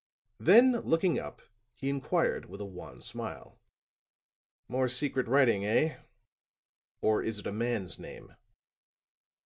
[0.39, 1.43] Then looking up
[1.75, 3.59] he inquired with a wan smile.
[4.67, 5.97] "More secret writing, eh?
[7.01, 8.35] Or is it a man's name?"